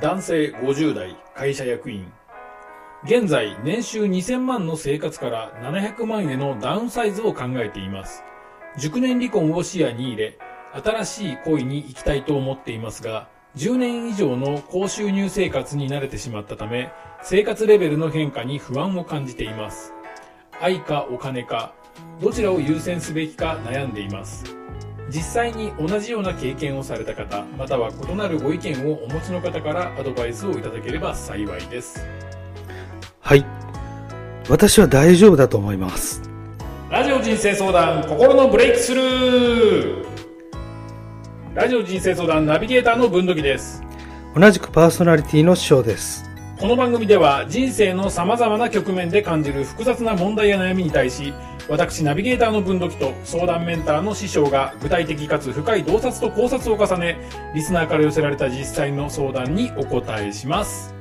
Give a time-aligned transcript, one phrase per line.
[0.00, 2.12] 男性50代会社役員。
[3.04, 8.24] 現在年収2000万の生活から700万へのダウンサイズを考えています。
[8.76, 10.38] 熟年離婚を視野に入れ
[10.72, 16.90] 新しい恋に行きたいと思っていますが10年以上の高収入生活に慣れてしまったため
[17.22, 19.92] 生活レベルの変化に不安を感じています。
[20.60, 21.72] 愛かお金か
[22.20, 24.44] どちらを優先すべきか悩んでいます。
[25.14, 32.04] 実際に同じような経験をされた方または異なるご意見をお持ちの方からアドバイスをいただければ幸いです
[33.20, 33.46] はい。
[34.50, 36.20] 私は大丈夫だと思います。
[36.90, 40.04] ラジオ人生相談心のブレイクスルー
[41.54, 43.82] ラジオ人生相談ナビゲーターの文土器です
[44.36, 46.33] 同じくパーソナリティの師匠です。
[46.64, 51.34] この番組では人生の様々な局面で感じる複雑な問題や悩みに対し
[51.68, 57.18] 私ナビゲーターの文土器と相談メンターの師匠が具体的かつ深い洞察と考察を重ね
[57.54, 60.94] リスナーから寄せられた実際の相談にお答えします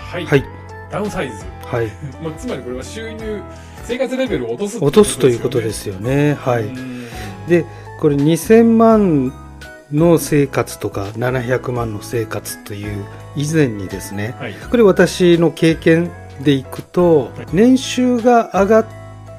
[0.00, 0.44] はい、はい。
[0.90, 1.86] ダウンサイズ、はい。
[2.20, 3.40] まあ、つまりこれは収入
[3.84, 6.34] 生活レベルを落とす落とすということですすよね。
[6.34, 6.64] はい。
[6.64, 7.06] うん
[7.46, 7.64] で、
[8.00, 9.45] これ2000万
[9.92, 13.04] の生活とか700万の生活という
[13.36, 14.54] 以前にですね、はい。
[14.54, 16.10] これ私の経験
[16.42, 18.86] でいくと、年収が上がっ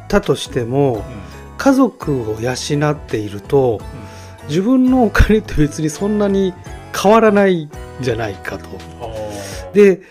[0.07, 1.03] たとしても、
[1.57, 2.53] 家族を養
[2.91, 3.81] っていると、
[4.47, 6.53] 自分のお金って別にそんなに
[6.95, 8.65] 変わらないんじゃないかと。
[9.01, 10.01] あで、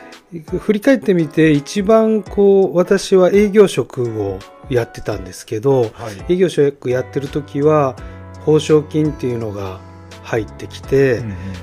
[0.58, 6.34] 振り返ってみて一番こう、私は営業職をやってたんですけど、ーはい。
[6.34, 7.96] 営業職やってる時は、
[8.44, 9.80] 報奨金っていうのが
[10.26, 11.22] 入ってきて、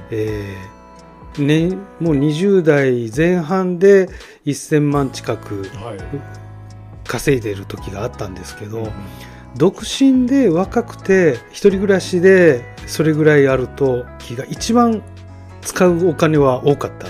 [0.10, 4.08] えーね、もう20代前半で
[4.46, 5.98] 1000万近くはい
[7.06, 8.88] 稼いでる時があったんですけど、
[9.58, 15.04] 独身で若くて一人暮らしでそれぐらいあると気が一番
[15.62, 17.08] 使うお金は多かった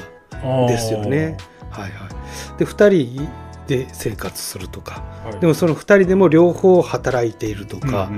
[0.63, 1.37] んですよね。
[1.69, 2.57] はいはい。
[2.57, 3.29] で、二人
[3.67, 5.03] で生活するとか。
[5.23, 5.39] はい。
[5.39, 8.11] でもその二人でも両方働いているとか。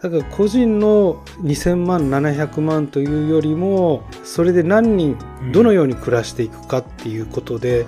[0.00, 7.86] だから個人の2000万、700万というよりも、それで何人うん、どのように暮らしていくかっていうことで、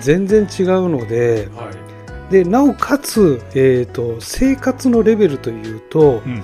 [0.00, 1.70] 全然違うので、は
[2.30, 2.32] い。
[2.32, 6.42] で、なおかつ、えっ、と、生活のレベルというと、うんうん。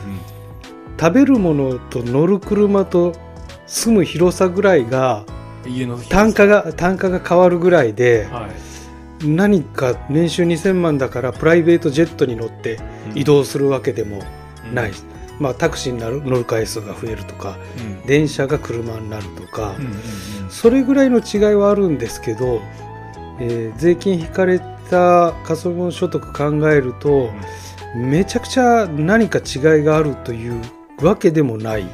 [1.00, 3.12] 食べるものと乗る車と
[3.66, 5.24] 住む広さぐらいが、
[6.08, 8.71] 単価が、単価が変わるぐらいで、はい
[9.24, 12.80] 何か年収2000万だからプライベートジェットに乗って
[13.14, 14.22] 移動するわけでも
[14.72, 14.92] ない、
[15.38, 18.06] まあタクシーになる乗る回数が増えるとかうん。
[18.06, 20.00] 電車が車になるとか、うんうんうん
[20.52, 22.60] それぐらいの違いはあるんですけど、
[23.40, 24.58] えー税金引かれ
[24.90, 27.30] た可処分所得考えると、
[27.96, 30.60] めちゃくちゃ何か違いがあるという
[31.00, 31.86] わけでもない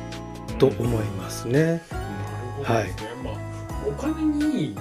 [0.58, 1.62] と思いますね。
[1.62, 1.80] なる
[2.64, 3.10] ほどですね。
[3.22, 3.34] まあ、
[3.86, 4.76] お金に、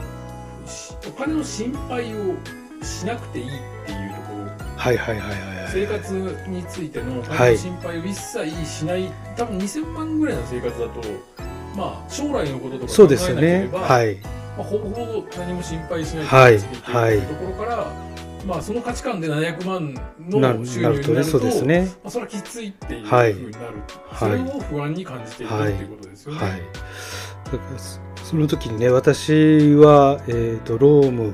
[1.18, 2.36] 金の心配を
[2.84, 3.50] しなくていいっ
[3.86, 5.38] ていうところ、はいはいはいはい
[5.72, 6.00] 生はい。
[6.00, 11.02] 活についてのおはい金の心配を一切しない、多分2000万ぐらいの生活だと、
[11.76, 13.70] まあ、将来のこととかそう考えなけれですね。
[13.72, 14.16] ば、はい。
[14.16, 17.92] まあ、ほぼほぼ何も心配しないはいけるっていうところから、
[18.46, 19.94] まあ、その価値観で700万
[20.30, 21.92] なの収なるとね、入になると、そうですね。
[22.04, 23.74] まあ、それはきついっていうふはいうになる、はい
[24.18, 26.62] それを不安に感じているっていうことですよね。
[27.78, 31.34] そその時にね、私は、えっ、と、ローム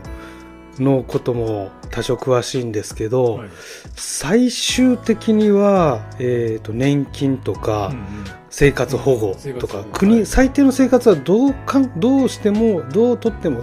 [0.80, 3.50] のことも多少詳しいんですけど、はい。
[3.96, 8.04] 最終的には、えっ、と、年金とか、うんうん。
[8.50, 9.90] 生活保護とか、生活保護。
[9.90, 10.26] 国、はい。
[10.26, 13.62] 最低の生活はどうかん、どうしても、どうとっても、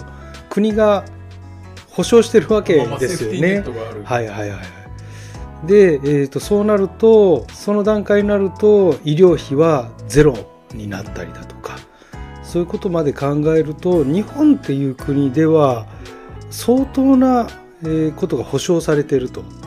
[0.49, 1.05] 国が
[1.91, 3.63] 保障してるわけまあですよね。
[4.05, 4.81] はいはいはいはい。
[5.67, 10.35] で、えー、とそうなるとその段階になると医療費はゼロ
[10.73, 11.77] になったりだとか
[12.51, 15.87] そういうことまで考えると日本っていう国では
[16.51, 17.47] 相当な、
[17.83, 19.41] えーことが保障されていると。
[19.43, 19.61] うん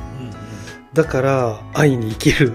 [0.93, 2.53] だから愛に生きる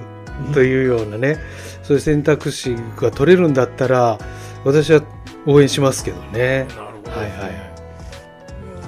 [0.55, 1.39] というようなね、
[1.83, 4.17] そういう選択肢が取れるんだったら
[4.65, 5.03] 私は
[5.45, 6.67] 応援しますけどね。
[6.69, 7.11] なるほど。
[7.11, 7.73] はいはい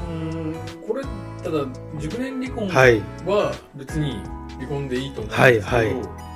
[0.08, 0.54] うん
[0.86, 1.02] これ
[1.42, 1.64] ただ
[1.98, 3.00] 熟年離婚はい。
[3.26, 4.22] は別に
[4.56, 6.29] 離婚でいいと思うんですけど、はいはい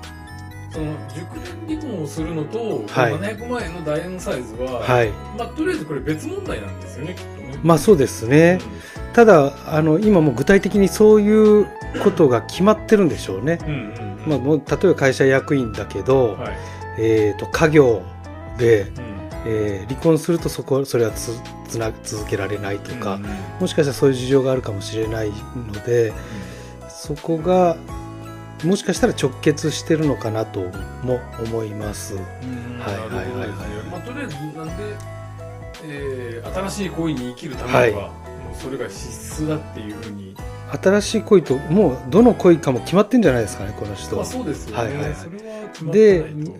[0.74, 1.38] その熟
[1.68, 3.14] 年離婚をするのと、はい。
[3.14, 5.10] 700万円のダイヤのサイズは、はい。
[5.38, 7.60] まあ、とりあえずこれ別問題なんですよねきっとね。
[7.62, 8.58] まあそうですね。
[9.12, 11.66] ただあの今もう具体的にそういう
[12.02, 13.58] ことが決まってるんでしょうね。
[13.62, 14.46] うんうんうん。
[14.48, 16.58] まあ、例えば会社役員だけど、はい。
[16.98, 18.02] えー、と家業
[18.58, 19.14] で、うん。
[19.46, 21.38] えー離婚するとそこそれはつ
[21.68, 23.30] つな続けられないとか、うんうん
[23.60, 26.12] もしかしたらそういう事情があるかもしれないので
[26.88, 27.76] そこが
[28.64, 30.60] もしかしたら直結してるのかなと
[31.02, 32.14] も思います。
[32.14, 33.48] うんはいはいはいはい。
[33.90, 34.72] まあ、とりあえずなんで、
[35.86, 38.10] えー新しい恋に生きるためには、も
[38.52, 40.36] うそれが必須だっていうふうに、
[40.82, 45.02] 新しい恋ともうどの恋かも決まってんじゃないですかねこの人まあ、はそうですよね、はいはい。
[45.04, 46.52] はいそれは決まってないと、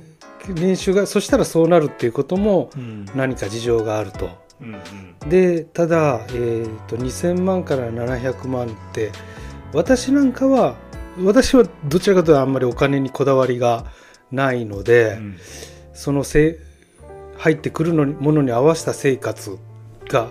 [0.60, 3.06] 年収がそしたらそうなるっていうこともうん。
[3.14, 4.30] 何か事情があると。
[4.60, 4.74] うん
[5.22, 5.28] うん。
[5.28, 9.10] でただ、えー、と2000万から700万って
[9.72, 10.76] 私なんかは
[11.18, 13.86] 私はどちらかというとあんまりお金にこだわりが
[14.30, 15.38] ないので、うん。
[15.92, 16.58] そのせ
[17.38, 19.58] 入ってくるのにものに合わせた生活
[20.08, 20.30] が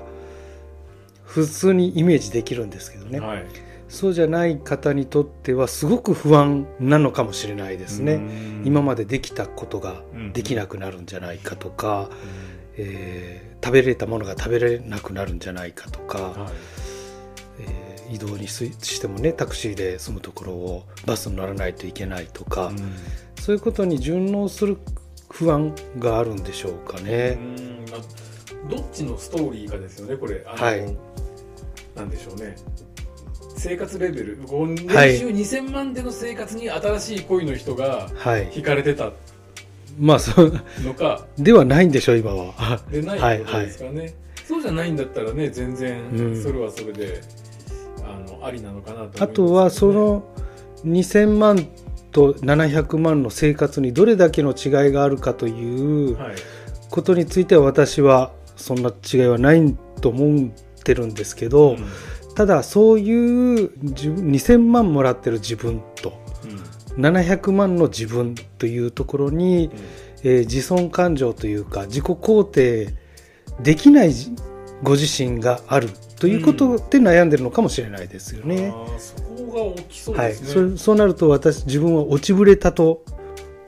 [1.24, 3.45] 普通にイメージできるんですけどね、はい。
[3.88, 8.63] そうじゃない方にとってはすごく不安なのかもしれないですね、うん。
[8.65, 10.01] 今までできたことが
[10.33, 12.09] できなくなるんじゃないかとか、
[12.75, 16.33] えー食べれたものが食べれなくなるんじゃないかとか、はい。
[16.35, 16.82] えー
[18.13, 22.77] 移動にすしてもねタクシーで住むところをバスに乗らないといけないとか、うん。
[23.39, 24.77] そういうことに順応する
[25.30, 27.38] 不安があるんでしょうかね。
[28.69, 30.44] どっちのストーリーかですよねこれ。
[30.48, 30.98] あの、はい。
[31.95, 32.56] なんでしょうね。
[33.56, 35.18] 生活レベル年はい。
[35.18, 39.12] 収2000万での生活に新しい恋の人がはい、惹かれてた
[40.00, 40.62] まあそう。
[40.83, 41.25] のか。
[41.38, 42.80] ではないんでしょう今は。
[42.89, 46.44] でないってことですかね、そうじゃないんだったらね全然うん。
[46.44, 47.21] それはそれで、
[48.05, 49.11] あのありなのかなとね。
[49.19, 50.23] あとはその
[50.85, 51.67] 2000万
[52.11, 56.35] と700万の生活にどれだけの違いがあるかというはい。
[56.89, 60.50] ことについては私はそんな違いはないと思っ
[60.83, 61.85] てるんですけど、うん。
[62.35, 66.13] ただそういう自分2000万もらってる自分と
[66.97, 67.03] うん。
[67.03, 69.71] 700万の自分というところに、
[70.23, 72.94] えー自尊感情というか自己肯定
[73.61, 74.31] できないじ
[74.81, 75.89] ご自身がある
[76.23, 78.49] ということで悩んでるのかもしれないですようん。
[78.49, 78.71] ね。
[78.73, 83.03] あーそこが大きそうはい、ですね、そそうなると私自分は落ちぶれたと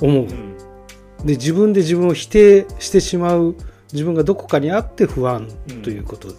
[0.02, 0.58] 思う、うん。
[1.26, 3.58] で自分で自分を否定してしまう
[3.92, 5.82] 自分がどこかにあって不安うん。
[5.82, 6.30] ということ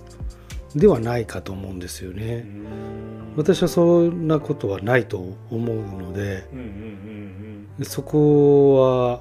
[0.74, 2.46] ではないかと思うんですよね。
[2.46, 3.36] うん。
[3.36, 9.20] 私はそんなことはないと思うのでうんうんうんそこ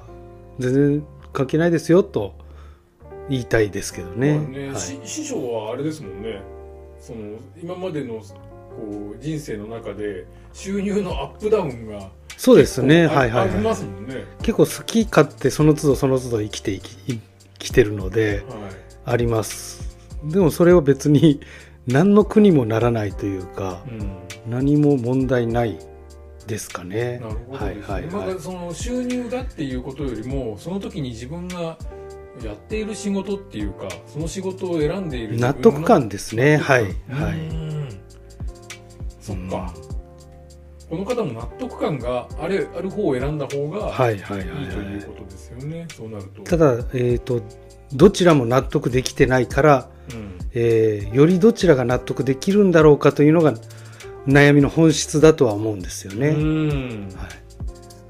[0.58, 2.34] 全然関係ないですよと
[3.28, 4.38] 言いたいですけどうんね。
[4.38, 4.76] まあねはい。
[4.78, 6.55] し師匠はあれですもんね
[7.06, 13.78] その今までのこう人生の中で収入のアップダウンがそうですね、はいはいありまはい。
[13.78, 17.20] すもんね、結構好き勝手その都度その都度生きていき生
[17.58, 19.96] きてるのではあります。
[20.24, 21.40] でもそれは別に
[21.86, 24.10] 何の苦にもならないというかいうん
[24.48, 25.78] 何も問題ない
[26.48, 27.20] ですかね。
[27.20, 28.40] なるほどはいはいはいまあ。
[28.40, 31.78] その収入がっていうことよりもその時に自分が
[32.44, 36.56] やっている仕事っていうかその仕事を選んでいる納得感ですね。
[36.56, 36.82] はい。
[37.10, 37.38] はい。
[37.48, 37.88] うん。
[39.20, 39.74] そっか、
[40.88, 46.42] この方も納得感があれある方を選んだ方がはいはいというはことですよね、そうなると。
[46.42, 46.44] い。
[46.44, 47.42] ただ、えっ、と、
[47.92, 50.38] どちらも納得できてないから、うん。
[50.54, 53.54] えーよりどちらが納得できるんだろうかというのが
[54.26, 56.28] 悩みの本質だとは思うんですよね。
[56.28, 57.08] うん。
[57.16, 57.28] はい、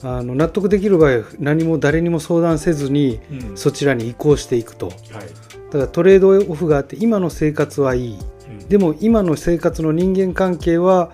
[0.03, 3.57] あの納得できる場合は何も誰にも相談せずにうん。
[3.57, 4.89] そちらに移行していくと。
[4.89, 4.97] はい。
[4.97, 8.19] だからトレードオフがあって今の生活はいい。
[8.49, 8.69] うん。
[8.69, 11.13] でも今の生活の人間関係は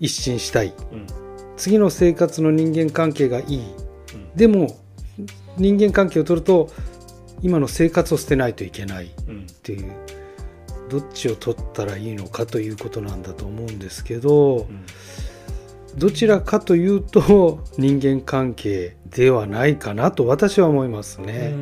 [0.00, 0.74] 一新したい。
[0.92, 1.06] うん。
[1.56, 3.58] 次の生活の人間関係がいい。
[4.14, 4.36] うん。
[4.36, 4.76] でも
[5.56, 6.70] 人間関係を取ると
[7.42, 9.06] 今の生活を捨てないといけない。
[9.06, 9.46] っうん。
[9.62, 9.92] ていう。
[10.90, 14.84] どっちを取ったらいいのかということなんだと思うんですけどうん
[15.96, 21.54] どちらかというと 人間関係ではないかなと私は思いますうね。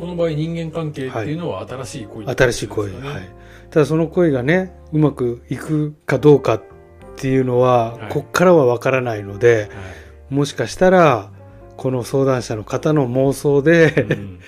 [0.00, 3.28] この場合人間関係っていうのは新しい恋新しい恋、はい、
[3.70, 6.62] ただその恋がねうまくいくかどうかっ
[7.16, 8.12] ていうのは、はい。
[8.12, 10.34] こっからはわからないのではい。
[10.34, 11.30] もしかしたら
[11.76, 14.40] この相談者の方の妄想で、うん。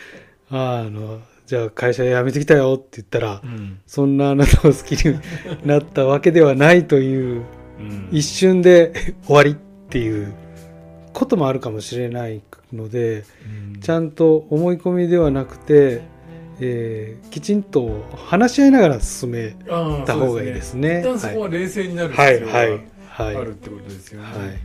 [0.50, 3.78] あのじゃあ会社辞めてきたよって言ったら、うん。
[3.86, 5.18] そんなあなたを好きに
[5.64, 7.57] なったわけではないといううん
[8.10, 8.92] 一瞬で
[9.26, 9.54] 終わりっ
[9.88, 10.32] ていう
[11.12, 12.42] こともあるかもしれない
[12.72, 13.24] ので
[13.74, 13.80] うん。
[13.80, 16.02] ちゃんと思い込みではなくて、
[16.60, 19.54] えーきちんと話し合いながら進め
[20.06, 21.00] た方がいいですね。
[21.00, 23.36] 一旦そこは冷静になる必要がはいはいはい。
[23.36, 24.26] あるってことですよね。
[24.26, 24.58] はい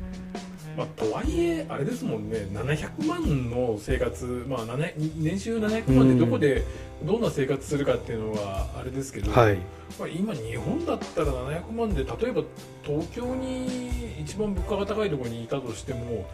[0.78, 6.64] まあ、とはいえ、あれですもんね、700万の生活、まあ、7年収700万でどこで
[7.04, 9.58] どんな生活するかっていうのはあれですけど、はい。
[10.00, 12.44] まあ、今、日本だったら700万で、例えば
[12.84, 16.26] 東京に一番物価が高いところにいたとしても、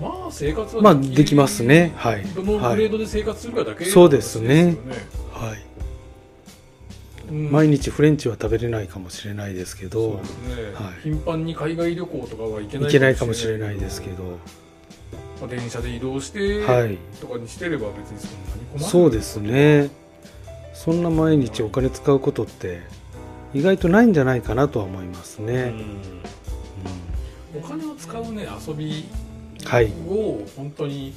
[0.00, 1.92] まあ、生活はまあできますね。
[1.96, 2.24] はい。
[2.24, 4.64] どのグレードで生活するかだけそうですね。
[4.64, 5.58] の話ですよはい。
[5.58, 5.75] うん
[7.30, 10.16] 毎日フレンチは食べれないかもしれないですけどね、
[10.74, 11.02] はい。
[11.02, 14.38] 頻繁に海外旅行とかは行けないいけないかもしれないですけど。
[15.40, 16.96] まあ、電車で移動してはい。
[17.20, 18.84] とかにしてれば別にそんなに困る。
[18.84, 19.90] そうですね。
[20.72, 22.80] そんな毎日お金使うことって
[23.54, 25.74] 意外とないんじゃないかなとは思いますね、
[27.54, 27.60] うん。
[27.60, 29.08] お金を使うね遊び
[30.06, 31.14] を本当に、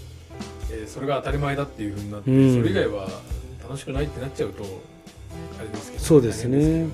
[0.71, 2.55] えーそれが当たり前だっていうふうになって、うん。
[2.55, 3.09] それ以外は
[3.61, 4.63] 楽しくないってなっちゃうと
[5.59, 6.87] あれですけど、そうですね。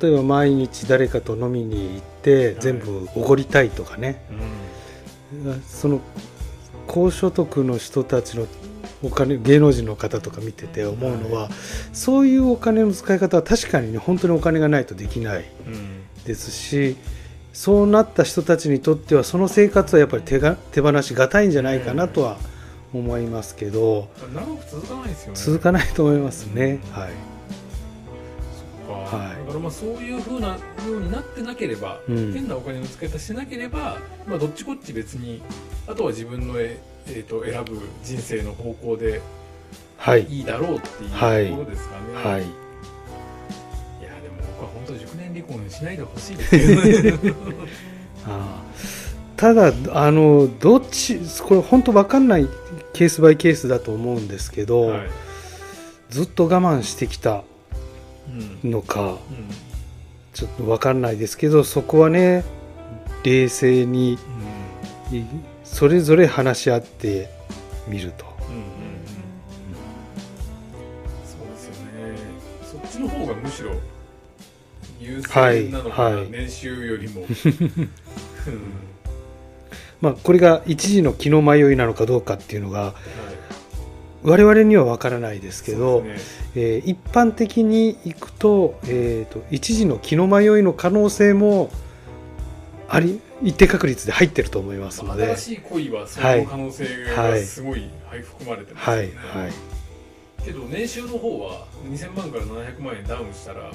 [0.00, 4.24] 例えば毎日誰かと飲みに行って全部おごりたいとかね、
[5.30, 6.00] けどねその
[6.86, 8.46] 高所得の人たちの
[9.02, 11.50] お金芸能人の方とか見てて思うのは、
[11.92, 15.74] そういうお金の使い方は確かにね本当にお金がないとできないうん。
[15.74, 16.96] うんですし
[17.52, 22.38] そうなった人たちにとってはその生活はやっぱり手が手放しがたいんじゃないかなとは
[22.94, 24.08] 思いますけど。
[24.34, 25.34] 長く続かないですよね。
[25.34, 26.80] 続かないと思いますね。
[26.92, 27.10] はい。
[27.10, 27.31] そっか
[29.16, 29.36] はい。
[29.36, 32.32] だからまあそういうふうなようになってなければ、うん。
[32.32, 35.42] 変なお金の使い方してなければ、まあ、どっちこっち別に
[35.86, 39.20] あとは自分のえ、えー、と選ぶ人生の方向で
[39.96, 40.24] はい。
[40.26, 41.48] いいだろうっていうはい。
[41.48, 42.42] ところですかね、はい。
[42.42, 42.44] い、
[44.04, 46.50] やでも僕は本当熟年離婚しないでほしいです。
[46.50, 46.58] け
[47.12, 47.34] どね
[48.26, 48.62] あ。
[48.76, 52.48] ーただあのどっちこれ本当分かんない
[52.92, 55.10] ケースバイケースだと思うんですけど、はい。
[56.10, 57.42] ずっと我慢してきたうん
[58.64, 59.18] のかう
[60.32, 62.44] ちょっと分かんないですけどそこはね
[63.24, 64.18] 冷静に
[65.64, 67.28] それぞれ話し合って
[67.86, 68.24] みると。
[68.48, 68.64] うんうんうん。
[71.24, 72.18] そうですよね。
[72.62, 73.72] そっちの方がむしろ
[75.00, 76.30] 優先なのかな、はいはい。
[76.30, 77.28] 年収よりも、 うん。
[80.00, 82.92] まあ、これが一時の気の迷いなのかどうかっていうのがはい
[84.24, 86.16] 我々には分からないですけどね。
[86.54, 91.70] えー一般的にいくと,、えーと一時の気の迷いの可能性も
[92.88, 99.06] あり一定確率で入ってると思いますので、新しい恋はその可能性がすごいはい含まれてますよはい。
[99.06, 99.52] ね、はい。
[100.44, 103.72] けど年収の方は2000万から700万円ダウンしたら、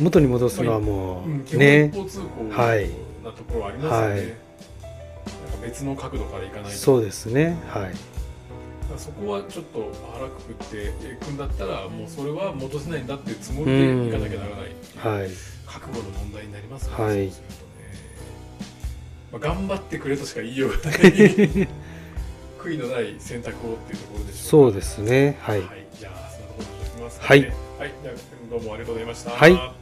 [0.00, 2.90] 元に戻すのはもうん基本うね一方通行はい
[3.24, 4.34] なところはありますよね、はい。
[5.62, 6.70] 別の角度からいかないと。
[6.70, 7.56] そうですね。
[7.68, 7.92] はい
[8.98, 15.30] そこはちょっと腹くくっていくんだったらもうそれは戻せないんだっていうつもりでいかなきゃならないっていうはい。
[15.66, 17.30] 覚悟の問題になりますね、はい。
[17.30, 17.44] すね、
[19.32, 20.88] まあ、頑張ってくれとしか言いようがない。
[22.58, 25.36] 悔いのない選択をっていうところでしょそうですね。
[25.40, 25.60] はい。
[25.60, 27.20] はい、じゃあそのところにしときます。
[27.20, 27.52] かねはい。
[27.78, 27.92] はい、
[28.50, 29.30] どうもありがとうございました。
[29.30, 29.81] はい